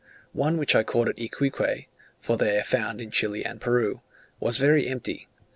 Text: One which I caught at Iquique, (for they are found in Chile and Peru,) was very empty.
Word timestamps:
One 0.33 0.57
which 0.57 0.75
I 0.75 0.81
caught 0.81 1.09
at 1.09 1.19
Iquique, 1.19 1.87
(for 2.19 2.35
they 2.35 2.57
are 2.57 2.63
found 2.63 2.99
in 2.99 3.11
Chile 3.11 3.45
and 3.45 3.61
Peru,) 3.61 4.01
was 4.39 4.57
very 4.57 4.87
empty. 4.87 5.27